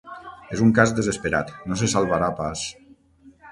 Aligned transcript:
És 0.55 0.63
un 0.67 0.71
cas 0.79 0.93
desesperat: 1.01 1.53
no 1.73 1.79
se 1.83 1.91
salvarà 1.93 2.33
pas. 2.43 2.67